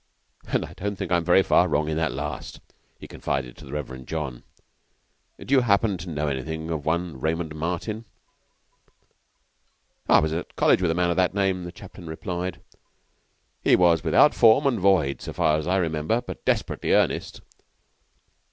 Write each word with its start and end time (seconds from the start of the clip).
"And 0.47 0.65
I 0.65 0.73
don't 0.73 0.95
think 0.95 1.11
I 1.11 1.17
am 1.17 1.23
very 1.23 1.43
far 1.43 1.67
wrong 1.67 1.87
in 1.87 1.95
that 1.97 2.11
last," 2.11 2.59
he 2.97 3.07
confided 3.07 3.55
to 3.57 3.65
the 3.65 3.71
Reverend 3.71 4.07
John. 4.07 4.41
"Do 5.37 5.53
you 5.53 5.61
happen 5.61 5.95
to 5.99 6.09
know 6.09 6.27
anything 6.27 6.71
of 6.71 6.87
one 6.87 7.19
Raymond 7.19 7.53
Martin?" 7.53 8.05
"I 10.09 10.17
was 10.17 10.33
at 10.33 10.55
College 10.55 10.81
with 10.81 10.89
a 10.89 10.95
man 10.95 11.11
of 11.11 11.17
that 11.17 11.35
name," 11.35 11.65
the 11.65 11.71
chaplain 11.71 12.07
replied. 12.07 12.63
"He 13.63 13.75
was 13.75 14.03
without 14.03 14.33
form 14.33 14.65
and 14.65 14.79
void, 14.79 15.21
so 15.21 15.33
far 15.33 15.57
as 15.57 15.67
I 15.67 15.77
remember, 15.77 16.19
but 16.21 16.45
desperately 16.45 16.93
earnest." 16.93 17.41